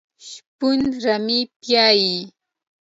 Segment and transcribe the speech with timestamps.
[0.29, 2.17] شپون رمه پیایي.